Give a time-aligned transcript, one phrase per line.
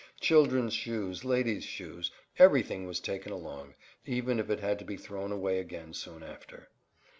[0.19, 2.09] Children's shoes, ladies' shoes,
[2.39, 6.69] everything was taken along, even if it had to be thrown away again soon after.